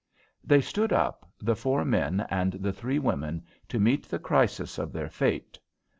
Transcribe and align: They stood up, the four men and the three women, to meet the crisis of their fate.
They 0.43 0.61
stood 0.61 0.91
up, 0.91 1.31
the 1.39 1.55
four 1.55 1.85
men 1.85 2.25
and 2.31 2.53
the 2.53 2.73
three 2.73 2.97
women, 2.97 3.43
to 3.67 3.79
meet 3.79 4.09
the 4.09 4.17
crisis 4.17 4.79
of 4.79 4.91
their 4.93 5.11
fate. 5.11 5.59